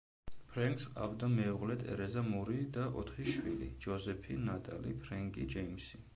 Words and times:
ფრენკს 0.53 0.85
ჰყავდა 0.85 1.29
მეუღლე 1.33 1.75
ტერეზა 1.83 2.23
მური 2.31 2.57
და 2.79 2.87
ოთხი 3.03 3.27
შვილი: 3.35 3.69
ჯოზეფი, 3.87 4.43
ნატალი, 4.49 4.97
ფრენკი, 5.07 5.49
ჯეიმსი. 5.55 6.05